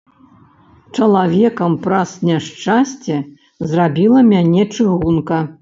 [0.99, 3.15] Чалавекам праз няшчасце
[3.75, 5.37] зрабіла мяне чыгунка.